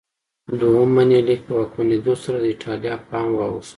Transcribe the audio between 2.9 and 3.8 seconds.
پام واوښت.